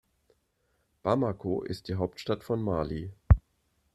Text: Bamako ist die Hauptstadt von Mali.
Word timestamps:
Bamako 1.03 1.61
ist 1.61 1.87
die 1.87 1.93
Hauptstadt 1.93 2.43
von 2.43 2.59
Mali. 2.63 3.13